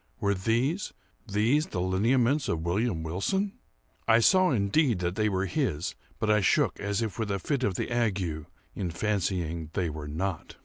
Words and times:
Were 0.19 0.33
these—these 0.33 1.67
the 1.67 1.79
lineaments 1.79 2.49
of 2.49 2.63
William 2.65 3.03
Wilson? 3.03 3.59
I 4.07 4.17
saw, 4.17 4.49
indeed, 4.49 4.97
that 4.97 5.13
they 5.13 5.29
were 5.29 5.45
his, 5.45 5.93
but 6.17 6.27
I 6.31 6.41
shook 6.41 6.79
as 6.79 7.03
if 7.03 7.19
with 7.19 7.29
a 7.29 7.37
fit 7.37 7.63
of 7.63 7.75
the 7.75 7.91
ague 7.91 8.47
in 8.73 8.89
fancying 8.89 9.69
they 9.73 9.91
were 9.91 10.07
not. 10.07 10.55